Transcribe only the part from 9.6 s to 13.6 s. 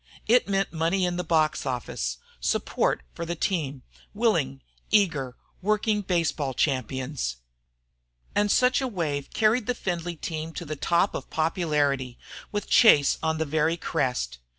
the Findlay team to the top of popularity, with Chase on the